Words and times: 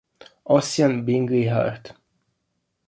Ossian 0.57 1.03
Bingley 1.05 1.45
Hart 1.45 1.93